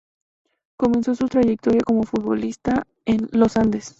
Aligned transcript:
Comenzó 0.79 1.13
su 1.13 1.27
trayectoria 1.27 1.81
como 1.85 2.01
futbolista 2.01 2.87
en 3.05 3.27
Los 3.33 3.55
Andes. 3.55 3.89